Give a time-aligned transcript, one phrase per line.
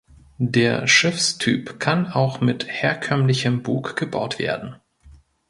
[0.43, 4.77] Der Schiffstyp kann auch mit herkömmlichem Bug gebaut werden.